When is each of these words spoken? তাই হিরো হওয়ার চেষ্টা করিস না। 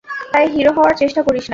তাই 0.33 0.45
হিরো 0.53 0.71
হওয়ার 0.73 0.95
চেষ্টা 0.97 1.21
করিস 1.23 1.43
না। 1.43 1.49